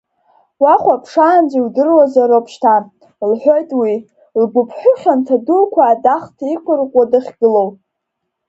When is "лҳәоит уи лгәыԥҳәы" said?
3.29-4.91